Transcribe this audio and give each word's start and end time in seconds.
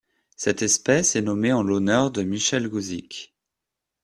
Cette 0.35 0.63
espèce 0.63 1.15
est 1.15 1.21
nommée 1.21 1.53
en 1.53 1.61
l'honneur 1.61 2.09
de 2.09 2.23
Michelle 2.23 2.67
Guzik. 2.67 3.35